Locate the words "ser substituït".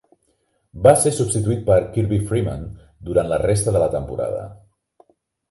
1.03-1.61